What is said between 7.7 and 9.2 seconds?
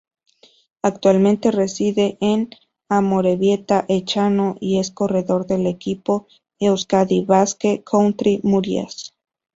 Country-Murias.